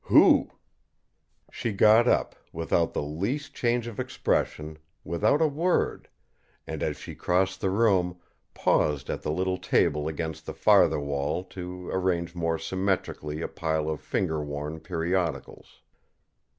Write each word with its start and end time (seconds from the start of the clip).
"Who?" 0.05 0.49
She 1.51 1.73
got 1.73 2.07
up, 2.07 2.35
without 2.51 2.93
the 2.93 3.03
least 3.03 3.53
change 3.53 3.85
of 3.85 3.99
expression, 3.99 4.79
without 5.03 5.43
a 5.43 5.47
word, 5.47 6.07
and, 6.65 6.81
as 6.81 6.97
she 6.97 7.13
crossed 7.13 7.61
the 7.61 7.69
room, 7.69 8.17
paused 8.55 9.11
at 9.11 9.21
the 9.21 9.29
little 9.31 9.59
table 9.59 10.07
against 10.07 10.47
the 10.47 10.55
farther 10.55 10.99
wall 10.99 11.43
to 11.53 11.89
arrange 11.93 12.33
more 12.33 12.57
symmetrically 12.57 13.41
a 13.43 13.47
pile 13.47 13.87
of 13.87 14.01
finger 14.01 14.43
worn 14.43 14.79
periodicals. 14.79 15.81